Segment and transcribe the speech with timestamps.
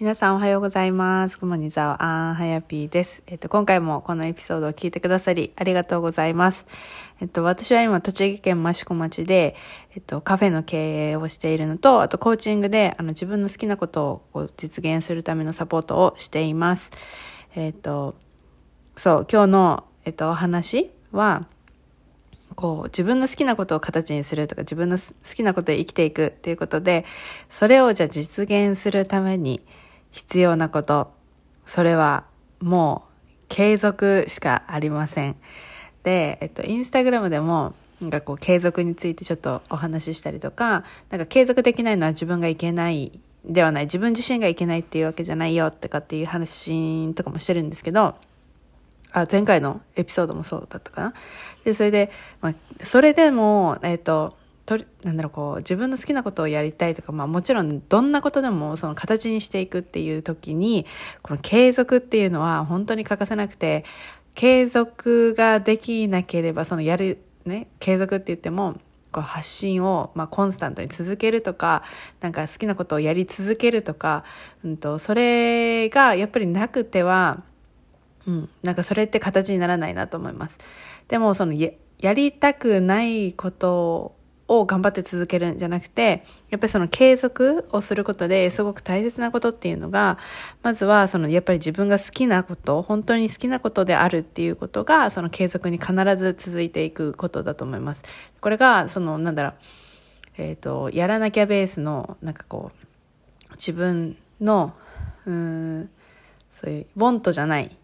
[0.00, 1.38] 皆さんおはようございます。
[1.38, 1.96] こんにちは。
[2.00, 3.22] あーはやぴーです。
[3.28, 6.66] えっと、今回もこのエピソードを聞いてくださりありがとうございます。
[7.20, 9.54] えっと、私は今、栃木県益子町で、
[9.94, 16.90] えっと、カフェの経営をしているのと、あと、コーチングで、あの、自分の好きなことをこう実現するためのサポートをしています。
[17.54, 18.16] えっと、
[18.96, 21.46] そう、今日の、えっと、お話は、
[22.56, 25.04] こう、自分の好きなことを形にするとか、自分の好
[25.36, 27.04] きなことで生きていくっていうことで、
[27.48, 29.62] それをじゃあ実現するために
[30.14, 31.12] 必要なこと、
[31.66, 32.24] それは
[32.60, 35.36] もう継続しかありません。
[36.04, 48.14] で、えっと、インスタグラムでも、なんかこう、継続についてちょっとお話ししたりとか、なんか継続できないのは自分がいけないではない、自分自身がいけないっていうわけじゃないよとかっていう話とかもしてるんですけど、
[49.10, 51.14] あ、前回のエピソードもそうだったかな。
[51.64, 54.36] で、それで、まあ、それでも、えっ、と、
[54.66, 60.86] と、なんだろう、こう、自分の好きなことをやりたいとか、まあもちろんどんなことでもその形にしていくっていう時に、
[61.22, 63.84] この継続っていうのは本当に欠かせなくて、
[64.34, 68.76] 継続ができなければ、そのやる、ね、継続って言っても、
[69.12, 71.84] こう発信を、まあ、コンスタントに続けるとか、
[72.20, 74.24] なんか好きなことをやり続けるとか、
[74.64, 77.44] うんと、それがやっぱりなくては、
[78.26, 80.58] うん、なんかそれって形にならないなと思います。
[81.08, 84.14] でもそのややりたくないこと
[84.46, 90.18] を頑張って続けるんじゃなくて、やっぱりその継続をすることですごく大切なことっていうのが、
[90.62, 98.02] まずはそのやっぱり自分が好きなこと、本当に好きなことであるっていうことが、その継続に必ず続いていくことだと思います。
[98.40, 99.54] これが、そのなんだろう、
[100.36, 104.74] えっ、ー、と、やらなきゃベースの、なんかこう、自分の、
[105.26, 105.90] うん、
[106.52, 107.76] そういう、ボントじゃない、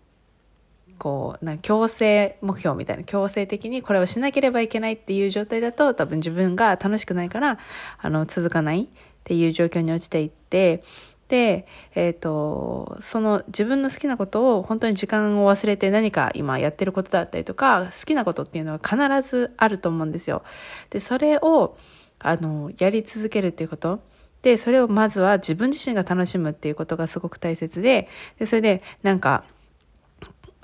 [1.01, 7.59] こう、な強制目標みたいな、強制的にこれをしなければいけないっていう状態だと、多分自分が楽しくないから、
[7.99, 8.87] あの、続かないっ
[9.25, 10.85] ていう状況に落ちていって、
[11.29, 18.97] で、えっ、ー、と、その自分の好きなことを本当に時間を忘れて何か今やってることだったりとか、好きなことっていうのは必
[19.29, 20.43] ずあると思うんですよ。
[20.91, 21.79] で、それを、
[22.19, 24.01] あの、やり続けるっていうこと。
[24.43, 28.09] で、それをまずは自分自身が楽しむっていうことがすごく大切で、
[28.39, 29.45] で、それでなんか、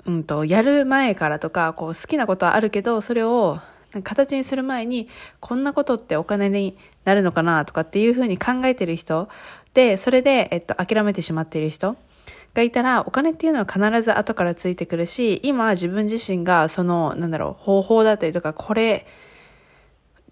[0.07, 3.59] うんと、やる前からとか、こう好きなことはあるけど、それを
[4.03, 5.09] 形にする前に、
[5.39, 9.27] こんなことってお金になるのかなとかっていうふうに考えてる人
[9.73, 11.97] で、それで、えっと、諦めてしまっている人
[12.53, 19.05] がいたら、お金っていうのは必ず後からついてくるし、今自分自身がその、なんだろう、方法だったりとか、これ、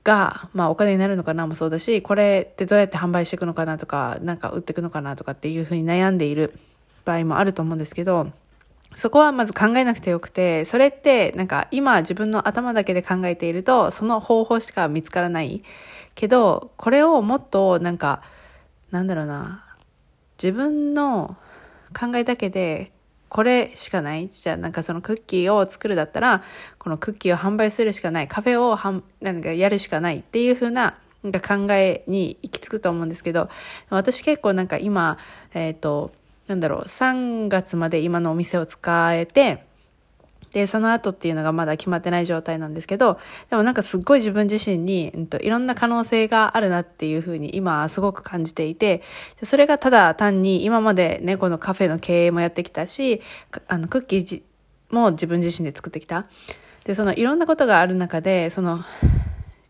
[0.06, 6.54] が、まあお金になるのかなもそうだし、これってどうやって販売していくのかなとか、なんか売っていくのかなとかっていうふうに悩んでいる
[7.06, 8.32] 場合もあると思うんですけど、
[8.96, 15.64] そこはまず考えなくてよくて、それってなんか今自分の頭だけで考えていると、その方法しか見つからない。
[16.16, 18.24] けど、これをもっとなんか、
[18.92, 19.66] なんだろうな、
[20.42, 21.36] 自分の
[21.94, 22.94] 考えだけで、
[23.28, 26.44] これしかないじゃあなんかそのクッキーを作るだったら、
[26.80, 28.30] このクッキーを販売するしかない。
[28.30, 33.50] カフェをはんなんかやるしかないっていう風ななんか考えに行き着くと思うんですけど、
[33.90, 35.18] 私結構なんか今、
[35.54, 36.12] えっ、ー、と、
[36.48, 39.66] なんだろう、3月まで今のお店を使えて、
[40.56, 43.20] で、その後っていうのがまだ決まってない状態なんですけど、
[43.50, 49.02] でもなんかすっごい自分自身に、うんと、いろんな可能性があるなっていうふうに今すごく感じていて、
[49.44, 53.22] それがただ単に今までね、このカフェの経営もやってきたし、
[53.68, 54.44] あの、クッキー
[54.92, 56.28] も自分自身で作ってきた。
[56.86, 58.86] で、そのいろんなことがある中で、その、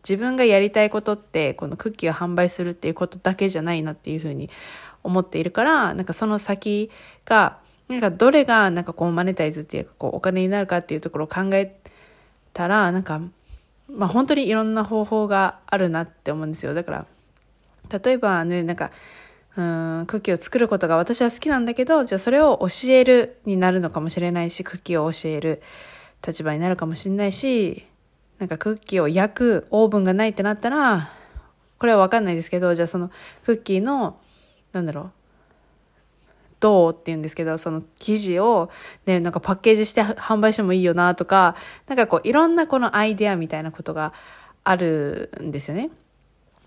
[0.08, 4.50] 自分がやりたいことって、このクッキーを販売するっていうことだけじゃないなっていうふうに
[5.06, 6.90] 思っているから、なんかその先
[7.24, 7.58] が、
[7.88, 11.78] なんかどれがなんかこうマネタイズっていうかこうお金になるかっていうところを考え
[12.52, 13.20] たら、なんか、
[13.88, 16.74] まあ本当にいろんな方法があるなって思うんですよ。
[16.74, 17.06] だから、
[18.02, 18.90] 例えばね、なんか、
[19.56, 25.62] うん、クッキーを作ることが私は好きなんだけど、じゃあそれを教えるになるのかもしれないし、クッキーを教える
[26.26, 27.86] 立場になるかもしれないし、
[28.38, 31.10] なんかクッキーを焼くオーブンがないってなったら、
[31.78, 33.10] これはわかんないですけど、じゃあその
[33.44, 34.18] クッキーの
[34.76, 35.10] なんだろう、
[36.60, 38.70] どうって言うんですけど、その生地を
[39.06, 41.56] ね、なんかパッケージして販売してもいいよなとか、
[41.86, 44.12] なんかこういろんなこのアイデアみたいなことが
[44.64, 45.90] あるんですよね。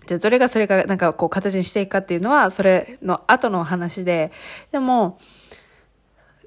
[0.06, 4.32] じゃどれがそれがなんかこう形にしていくかっていうのは、それの後の話で、
[4.72, 5.18] でも、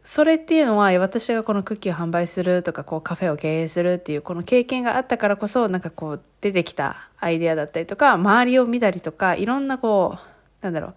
[0.03, 10.95] それっていうのは私がこのクッキーを販売するとかこうカフェを経営するっていうこの経験があったからこそなんかこう出てきたアイデアだったりとか周りを見たりとかいろんなこうなんだろう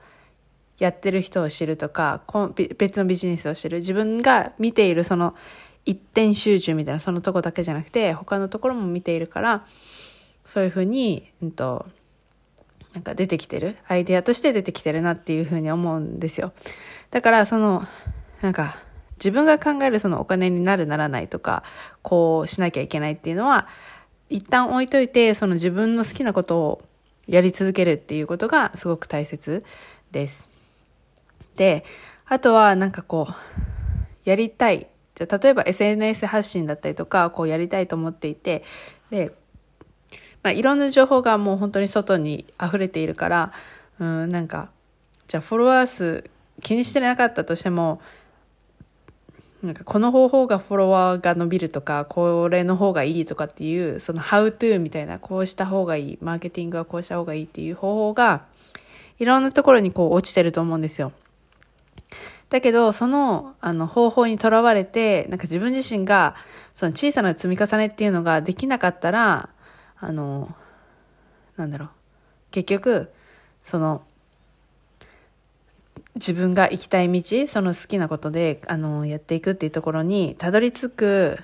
[0.79, 2.23] やってる人を知るとか、
[2.77, 3.79] 別のビジネスを知る。
[3.79, 5.35] 自分が見ているその
[5.87, 9.67] 一点集中みたいなそのとこだけじゃなくて、他のところも見ているから、
[10.45, 11.87] そういうふうに、うんと、
[12.93, 16.53] なんか出てきてる、アイデアとして出てきてるなっていうふうに思うんですよ。
[17.11, 17.87] だからその、
[18.43, 18.79] なんか、
[19.19, 21.63] 自分が考えるそのお金になるならないとか、
[22.03, 23.67] こうしなきゃいけないっていうのは、
[24.29, 26.83] 一旦置いといて、その自分の好きなことを
[27.27, 29.65] やり続けるっていうことがすごく大切
[30.11, 30.56] です。
[31.57, 31.85] で、
[32.27, 33.35] あとはなんかこう、
[34.25, 34.87] やりたい。
[35.15, 38.63] じゃ例えば SNS 発信だったりとか、こうやりたいと思っていて、
[39.11, 39.33] で、
[40.43, 43.53] まあ、いろんな情報がもう本当に外に溢れているから、
[43.99, 44.71] うん、なんか、
[45.27, 46.31] じゃあフォロワー数
[46.61, 48.01] 気にしてなかったとしても、
[49.63, 58.45] なんかこの方法がフォロワーが伸びるとか、これの方がいいとかっていう、その how to みたいな、こうした方がいい、マーケティングはこうした方がいいっていう方法が、
[59.19, 61.13] いろんなところにこう落ちてると思うんですよ。
[62.49, 66.37] だけど、その、あの、方法にとらわれて、なんか自分自身が、
[66.75, 69.49] その小さな積み重ねっていうのができなかったら、
[69.99, 70.55] あの、
[71.57, 71.89] なんだろう。
[72.51, 73.11] 結局、
[73.65, 74.03] その、
[76.15, 81.39] 自分が行きたい道、その好きなことで、あの、やっていくっていうところに、たどり着く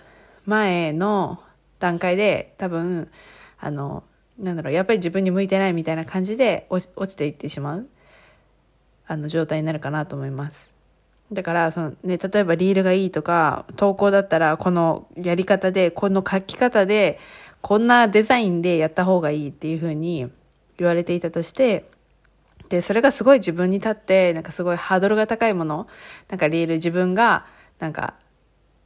[0.47, 1.43] 前の
[1.79, 3.11] 段階で、多分、
[3.59, 4.05] あの、
[4.39, 7.89] なんだろう、やっぱり自分に向いてないみたいな感じで落ちていってしまう、
[9.07, 10.72] あの、状態になるかなと思います。
[11.33, 17.19] だから、そのね、例えばリールがいいとか、投稿だったら、このやり方で、この書き方で、
[17.61, 20.31] こんなデザインでやった方がいいっていうふうに
[20.79, 21.89] 言われていたとして、
[22.69, 25.87] で、それがすごい自分に立って、なんかすごいハードルが高いもの、
[26.29, 27.47] なんかリール自分が、
[27.79, 28.15] なんか、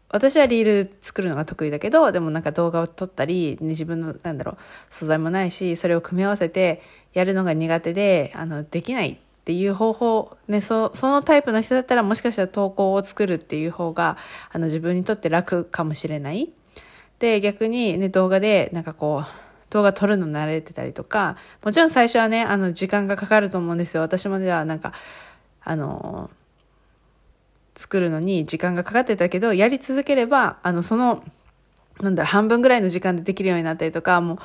[0.09, 6.83] 私はリール作るのが得意だけど、でもなんか動画を撮ったり、ね自分の、なんだろう、素材もないし、それを組み合わせて
[7.13, 14.17] やるのが苦手で、あの、できないっていう方法、ね、そそのタイプの人だったらもしかしたら投稿を作るっていう方が、
[14.51, 16.51] あの、自分にとって楽かもしれない。
[17.21, 19.27] で、逆にね、動画で、なんかこう、
[19.71, 24.03] 動画撮るの慣れてたりとか、もちろん最初はね、あの、時間がかかると思うんですよ。
[24.03, 24.93] 私もではなんか、
[25.63, 26.29] あの、
[27.77, 31.23] 作るのに時間がかかってたけど、やり続ければ、あの、その、
[32.01, 34.39] なんだろ、半分ぐらいの時間でできるようになったりとか、もう、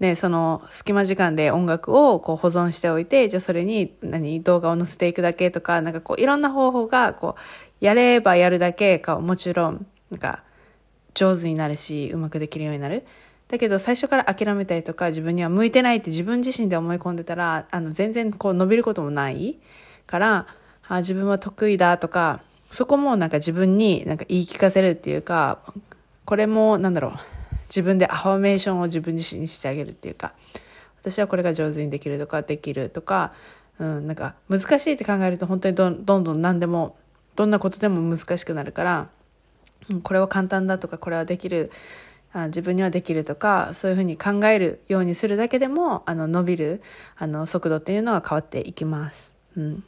[0.00, 10.42] ね、その隙間時間で音楽をこう保存しておいて、じゃあそれに何動画を載せていくだけとか、なんかこういろんな方法がこうやればやるだけかもちろんなんか
[11.14, 13.04] 上手になるし、うまくできるようになる。
[13.48, 19.58] だけど最初から諦めたりとか自分には向いてないって自分自身で思い込んでたらあの全然こう伸びることもない
[20.06, 20.46] から
[20.86, 25.58] あ自分は得意だとかそこもなんか自分になんか言い聞かせるっていうか
[26.24, 27.39] これもなんだろう
[27.70, 30.34] 自分でアファメーションを自分自身にしてあげるっていうか
[31.00, 33.32] 私はこれが上手にできるとかできるとか、
[33.78, 36.96] うん、なんか難しいって考えると本当にどんどん何でも
[37.36, 39.08] どんなことでも難しくなるから、
[39.88, 41.70] うん、これは簡単だとかこれはできる
[42.32, 46.82] あ自分にはできるとかそういうふうに考えるようにするだけでもあの伸びる
[47.16, 49.32] あの速度っていうのは変わっていきます。
[49.56, 49.84] うん、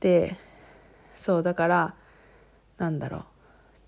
[0.00, 0.36] で
[1.16, 1.94] そうだから
[2.78, 3.24] なんだろう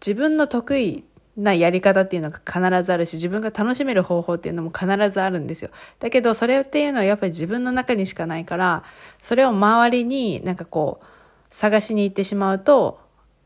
[0.01, 1.05] 自分の得意
[1.37, 5.71] なやり方っていうのが必ずあるし自分が楽しめる方法っていうのも必ずあるんですよ。
[5.99, 8.85] だけどそれっていうのはやっぱり自分の中にしかないから
[9.23, 11.07] それを周りになんかこう
[11.51, 13.01] 探しに行ってしまうと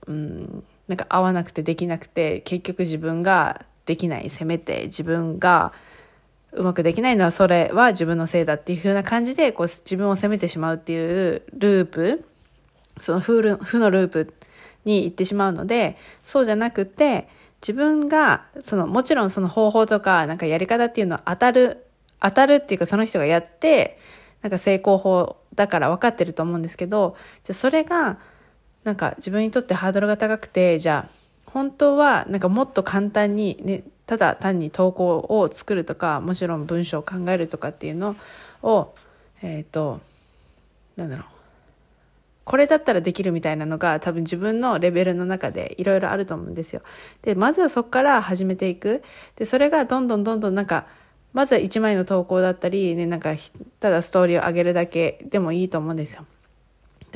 [0.06, 5.72] うんなんか合わなくてできなくて結局自分ができない、せめて自分が
[6.52, 12.24] うまくできないのはそれは自分のせいだっていう風な感じでこう自分を責めてしまうっていうループ、
[13.00, 14.34] その負のループ
[14.84, 17.28] に行ってしまうので、そうじゃなくて、
[17.66, 21.86] 自分が、その、もちろんその方法とか、なんかやり方っていうのは当たる、
[22.20, 23.98] 当たるっていうかその人がやって、
[24.42, 28.18] なんか成功法だから分かってると思うんですけど、じゃそれが、
[28.84, 38.14] なんか自分にとってハードルが高くて、じゃあ、本当はなんかもっと簡単に、ね、ただ単に投稿を作るとかもちろん文章を考えるとかっていうの
[38.62, 38.94] を
[39.42, 40.00] えっ、ー、と
[40.96, 41.35] なんだろう
[42.46, 46.80] これだったらできるみたいなのが多分自分のレベルの中でいろいろあると思うんですよ。
[47.22, 49.02] で、まずはそこから始めていく。
[49.34, 50.86] で、それがどんどんどんどんなんか、
[51.32, 53.34] まずは1枚の投稿だったり、ね、なんか、
[53.80, 56.24] ただストーリーを上げるだけでもいいと思うんですよ。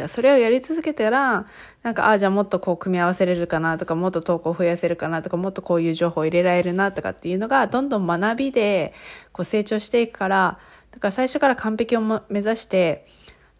[0.08, 1.46] それをやり続けたら、
[1.84, 8.94] なんか、ああ、じゃあもっとこう組み合わせれるかなとか、もっと投稿増やせるかなとか、もっとこういう情報入れられるなとかっていうのが、どんどん学びで
[9.32, 10.58] こう成長していくから、
[10.90, 13.06] だから最初から完璧を目指して、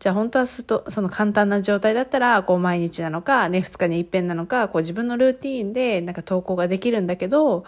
[0.01, 7.65] じゃあ本当はすとその簡単な状態だったら、こう毎日なのか、ね、2日に一遍なのか、こう自分のルーティーンでなんか投稿ができるんだけど、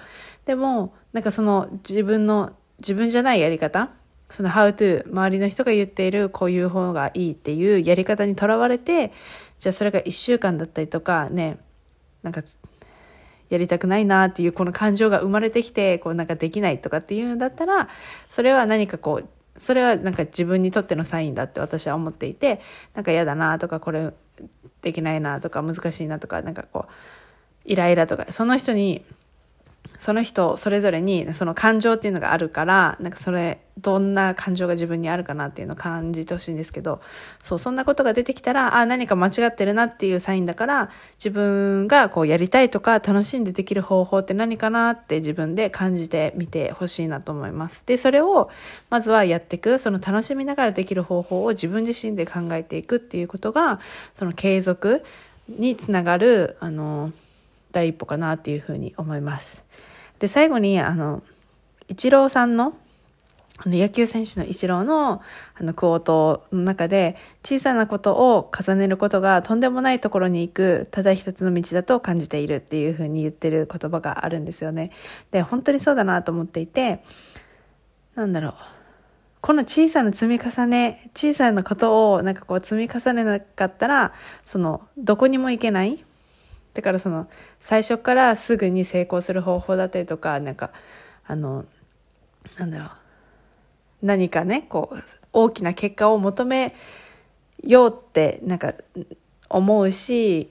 [0.46, 3.90] でも、なんかその自分の、自分じゃないやり方
[4.32, 9.12] その how to 周りの人が言っているこういう方がいいっていうやり方にとらわれて
[9.60, 11.58] じゃあそれが1週間だったりとかね
[12.22, 12.42] なんか
[13.50, 17.88] やりたくないなっていうこの感情が生まれてきてこうなんかできないとかっていうんだったら
[18.30, 22.60] それは何かこうそれはなんか自分にとってのサインだって私は思っていて
[22.94, 24.12] なんか嫌だなとかこれ
[24.80, 26.92] できないなとか難しいなとかなんかこう
[27.64, 29.04] イライラとかその人に
[30.02, 37.00] その人それぞれにその感情っていうのがあるからなんかそれどんな感情が自分にあるかなっていうのを感じてほしいんですけど
[37.38, 48.50] そうそんなことが出てきたらあ何か間違ってるなっていうサインだから自分がこうやりたいとか楽しんでできる方法って何かなって自分で感じてみてほしいなと思いますでそれを
[48.90, 53.78] まずはやっていくその楽しみながらできる方法を自分自身で考えていくっていうことが
[54.18, 55.04] その継続
[55.48, 57.12] につながるあの
[57.70, 59.62] 第一歩かなっていうふうに思います。
[60.22, 61.20] で、最後に、あの、
[61.88, 62.74] イチローさんの、
[63.58, 65.20] あの野球選手のイチローの
[65.54, 74.90] あのクオートの中で小さなことを重ねることがとんでもないところに行くただ一つの道だと感じているっていうふうに言ってる言葉があるんですよね。
[75.32, 77.02] で、本当にそうだなと思っていて、
[78.14, 78.54] なんだろう。
[79.40, 84.12] この小さな積み重ね、小さなことをなんかこう積み重ねなかったら、
[84.46, 86.04] その、どこにも行けない
[86.74, 87.28] だからその
[87.60, 90.70] 最初からすぐに成功する方法だったりとかなんか
[91.26, 91.64] あの
[92.56, 92.90] なんだろう
[94.02, 95.02] 何かねこう
[95.32, 96.74] 大きな結果を求め
[97.62, 98.74] ようってなんか
[99.48, 100.50] 思うし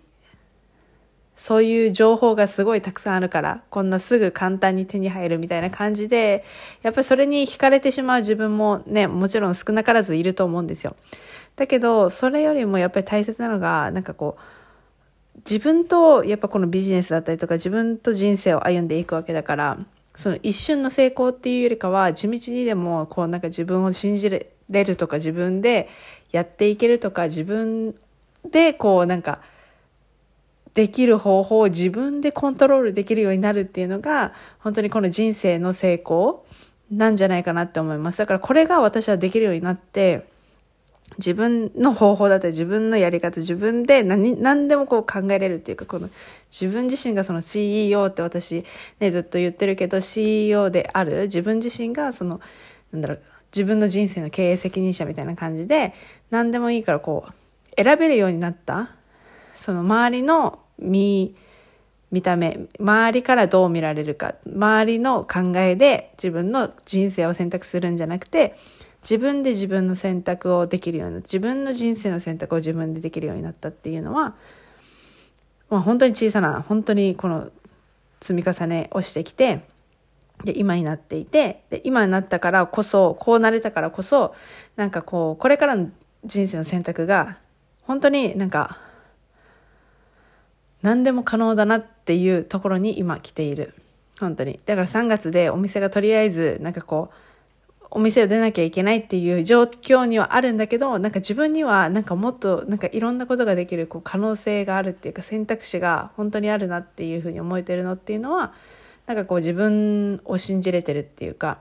[1.36, 6.46] そういう情報がすごいたくさんあるからこんなすぐ簡単に手に入るみたいな感じで
[6.84, 10.96] やっぱりそれに惹かれてしまう自分もねもちろん少なからずいると思うんですよ。
[11.56, 14.42] だけどそれよりもやっぱり大切なのがなんかこう
[15.38, 19.80] 自分とやっぱこのビジネスだったりとか自分と人生を歩んでいくわけだから
[20.16, 25.90] その一瞬の成功っていうよりかは地道にでもこうなんか自分を信じれるとか自分で
[26.32, 27.96] やっていけるとか自分
[28.50, 29.42] でこうなんか
[30.74, 36.46] できる方法を自分でコントロールできるようになるっていうのが本当にこの人生の成功
[36.90, 38.18] なんじゃないかなって思います。
[38.18, 40.30] だからこれが私はできるようになって
[41.22, 46.10] 自分の方法だったり自分のやり方自分で何何でもこう考えれるっていうかこの
[46.50, 48.66] 自分自身がその CEO って私
[49.00, 52.42] ねずっと言ってるけど CEO である自分自身がその
[52.92, 53.22] なんだろう
[53.54, 55.94] 自分の人生の経営責任者みたいな感じで
[56.32, 58.90] 何でもいいからこう選べるようになった
[59.54, 61.36] その周りの見
[62.12, 68.58] 見た目周りからどう見られるか周りの考えで自分の人生を選択するんじゃなくて
[69.04, 74.36] 自分で自分の選択をできるような自分の人生の選択を自分でできるようになったっていうのは、
[75.70, 77.50] まあ、本当に小さな本当にこの
[78.22, 79.66] 積み重ねをしてきて
[80.44, 84.36] で今になっていてで今になったからこそこうなれたからこそ
[84.76, 85.90] なんかこうこれからの
[86.26, 87.38] 人生の選択が
[87.84, 88.78] 本当になんか
[90.82, 93.76] 何でも可能だなっていうところに今来ている。
[94.20, 94.60] 本当に。
[94.66, 97.16] だから3月でお店がとりあえずなんかこう
[97.94, 108.54] お店を出なきゃいけないっていう状況にはあるんだけどなんか自分にはなんかもっとなんかいろんなことができるこう可能性があるっていうか選択肢が本当にあるなっていうふうに思えてるのっていうのは
[109.08, 111.60] なんかこう自分を信じれてるっていうか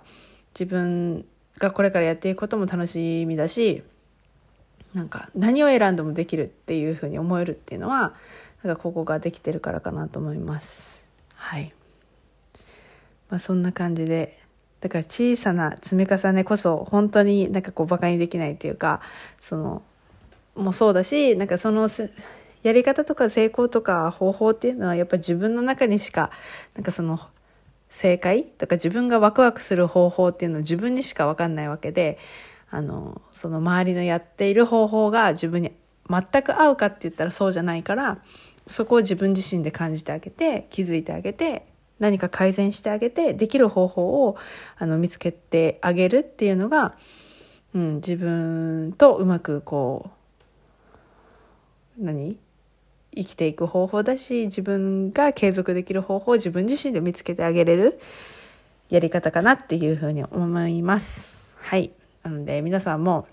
[0.54, 1.24] 自分
[1.58, 3.82] がこれからやっていくことも楽しみだし
[4.94, 8.14] なんか何を選んでもできるっていうふうに思えるっていうのは
[8.62, 11.02] なんかここができてるからかなと思います。
[11.34, 11.72] はい。
[13.30, 14.39] まあそんな感じで
[14.80, 19.00] だから小さな積み重ねこそ本当になんかこうバカにできないっていうか
[19.42, 19.82] その
[20.56, 21.88] もそうだしなんかその
[22.62, 26.30] やり方とか成功とか方法っていうのはやっぱ自分の中にしか
[26.74, 27.20] なんかその
[27.88, 32.18] 正解とか自分がワクワクする方法っていうのは自分にしか分かんないわけで
[32.70, 35.72] あのその周りのやっている方法が自分に
[36.08, 38.18] 全く合うかって言ったらそうじゃないから
[38.66, 41.66] そこを自分自身で感じてあげて気づいてあげて
[42.00, 44.36] 何か改善してあげてできる方法を
[44.76, 46.96] あの見つけてあげるっていうのが、
[47.74, 50.10] うん、自分とうまくこ
[52.00, 52.36] う何？
[53.12, 58.00] 生きていく方法だし自分が継続できる方法を自分自身で見つけてあげれる
[58.88, 61.42] やり方かなっていうふうに思います。
[61.58, 61.90] はい。
[62.22, 63.26] なので皆さんも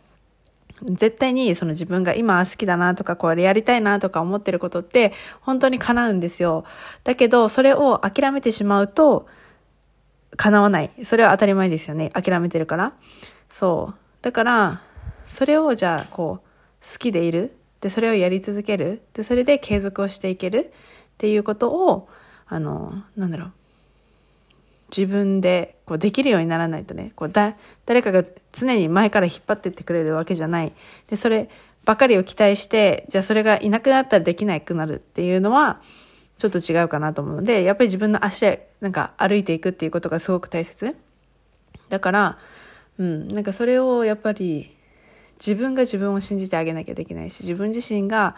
[0.83, 6.65] 絶対にその自分が今好きだなとかこれやりたいなとか思ってることって本当に叶うんですよ。
[7.03, 9.27] だけどそれを諦めてしまうと
[10.35, 10.91] 叶わない。
[11.03, 12.11] それは当たり前ですよね。
[12.11, 12.93] 諦めてるから。
[13.49, 13.99] そう。
[14.21, 14.81] だから
[15.25, 16.47] それをじゃあこう
[16.91, 17.55] 好きでいる。
[17.81, 19.03] で、それをやり続ける。
[19.13, 20.71] で、それで継続をしていける
[21.13, 22.09] っていうことを
[22.47, 23.51] あの、なんだろう。
[24.89, 30.73] 自分でこうできるようにならないとねこうだ誰かが常に前から引っ張ってってくれるわけじゃない。
[31.07, 31.49] でそれ
[31.85, 35.81] ばかりを期待してじゃあそれがいなくなったらできなくなるっていうのは
[36.37, 40.95] ちょっと違うかなと思うのでやっぱり自分の足でなんか歩いていくっていうことがすごく大切。
[41.89, 42.37] だから
[42.99, 44.75] うん、なんかそれをやっぱり
[45.39, 48.35] 自分が自分を信じてあげなきゃできないし自分自身が、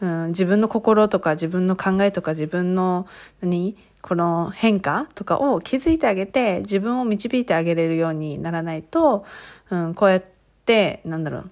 [0.00, 3.06] うん、自分の心とか自分の考えとか自分の
[3.42, 3.76] 何？
[4.02, 9.26] この変化とかを気づいてあげて自分を導いてあげれるようにならないと、
[9.68, 10.24] うん、こうやっ
[10.64, 11.50] てなんだろう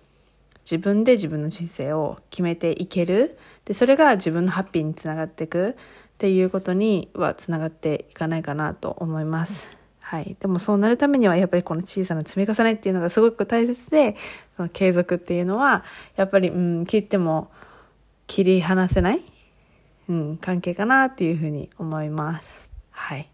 [0.62, 5.74] 自分で自分の人生を決めていけるでそれが自分のハッピーにつながっていくっ
[6.16, 9.68] ていうことにはつながっていかないかなと思います。
[10.00, 10.34] はい。
[10.40, 14.16] でもそうなるためにはやっぱりこの小さな積み重ねっていうのがすごく大切で、
[14.56, 15.84] その継続っていうのは、
[16.16, 17.50] やっぱり、うん、切っても
[18.28, 19.23] 切り離せない、
[20.08, 22.70] うん、関係かなっていうふうに思います。
[22.90, 23.28] はい。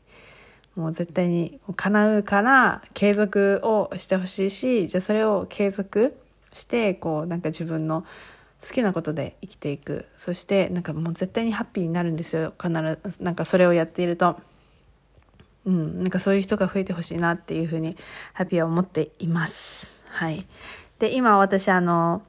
[0.76, 6.16] もう絶対に叶うから継続をしてほしいし、じゃあそれを継続
[6.52, 8.04] して、こうなんか自分の
[8.66, 10.06] 好きなことで生きていく。
[10.16, 12.54] そしてなんかもう絶対にハッピーになるんですよ。
[12.60, 14.40] 必ず、なんかそれをやっていると。
[15.66, 17.96] うん、なんかそういう人が増えてほしいなっていうふうに
[18.32, 20.02] ハッピーは思っています。
[20.10, 20.46] はい。
[20.98, 22.22] で、今私あの、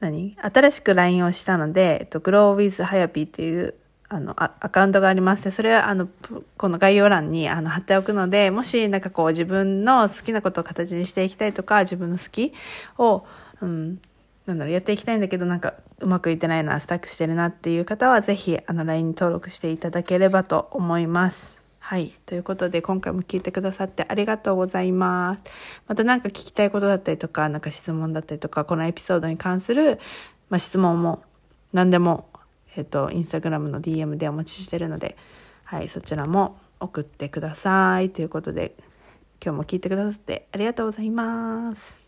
[0.00, 0.36] 何？
[0.40, 3.74] 新しく LINE をしたので、えっと、Grow with Hayapi っていう
[4.08, 6.08] あのアカウントがありまして、それはあの、
[6.56, 12.54] この概要欄にあの貼っておくので、もしなんかこう自分の好きなことを形にしていきたいとか、自分の好き
[12.96, 13.26] を、
[13.60, 14.00] うん、
[14.46, 21.57] なんだろう、やっていきたいんだけど、なんかうまくいってないな、スタックしてるなっていう方は、ぜひあの LINE に登録していただければと思います。
[21.88, 22.12] はい。
[22.26, 25.40] ということで、今回も聞いてくださってありがとうございます。
[25.86, 29.98] また何か聞きたいことだったりとか、なんか質問だったりとか、このエピソードに関する、
[30.50, 31.22] まあ、質問も
[31.72, 32.28] 何でも、
[32.76, 35.16] えっ、と、インスタグラムの DM でお待ちしてるので、
[35.64, 38.10] はい、そちらも送ってください。
[38.10, 38.74] ということで、
[39.42, 42.07] 今日も聞いてくださってありがとうございます。